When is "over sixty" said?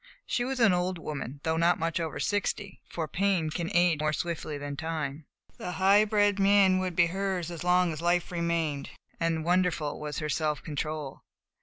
1.99-2.81